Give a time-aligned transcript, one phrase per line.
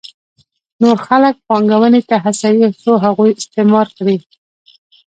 [0.81, 4.17] نور خلک پانګونې ته هڅوي څو هغوی استثمار کړي